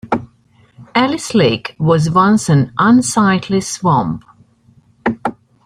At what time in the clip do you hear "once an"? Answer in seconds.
2.09-2.73